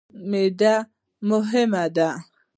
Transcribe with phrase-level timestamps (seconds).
[0.31, 0.73] معده
[1.29, 2.09] مهمه ده.